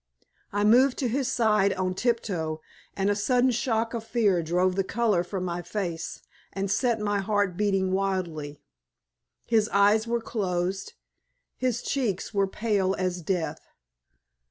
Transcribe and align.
I 0.51 0.63
moved 0.63 0.97
to 0.97 1.07
his 1.07 1.31
side 1.31 1.73
on 1.73 1.93
tiptoe, 1.93 2.59
and 2.95 3.11
a 3.11 3.15
sudden 3.15 3.51
shock 3.51 3.93
of 3.93 4.03
fear 4.03 4.41
drove 4.41 4.75
the 4.75 4.83
color 4.83 5.23
from 5.23 5.43
my 5.45 5.61
face, 5.61 6.23
and 6.51 6.71
set 6.71 6.99
my 6.99 7.19
heart 7.19 7.55
beating 7.55 7.91
wildly. 7.91 8.63
His 9.45 9.69
eyes 9.69 10.07
were 10.07 10.19
closed, 10.19 10.93
his 11.55 11.83
cheeks 11.83 12.33
were 12.33 12.47
pale 12.47 12.95
as 12.97 13.21
death. 13.21 13.61